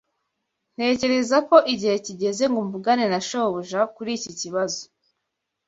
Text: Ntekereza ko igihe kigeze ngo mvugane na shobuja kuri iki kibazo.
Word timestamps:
Ntekereza 0.75 1.37
ko 1.49 1.57
igihe 1.73 1.95
kigeze 2.05 2.43
ngo 2.51 2.59
mvugane 2.67 3.05
na 3.11 3.19
shobuja 3.27 3.79
kuri 3.95 4.11
iki 4.17 4.31
kibazo. 4.39 4.81